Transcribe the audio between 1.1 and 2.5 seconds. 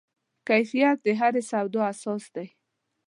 هرې سودا اساس دی.